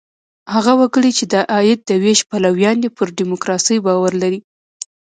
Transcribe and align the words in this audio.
هغه 0.53 0.73
وګړي، 0.79 1.11
چې 1.17 1.25
د 1.33 1.33
عاید 1.53 1.79
د 1.89 1.91
وېش 2.03 2.19
پلویان 2.29 2.77
دي، 2.83 2.89
پر 2.97 3.07
ډیموکراسۍ 3.19 3.77
باور 3.85 4.11
لري. 4.21 4.39